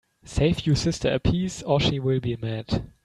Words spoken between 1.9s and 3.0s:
will be mad.